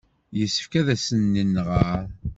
Yessefk 0.37 0.73
ad 0.79 0.87
asen-nɣer. 0.93 2.03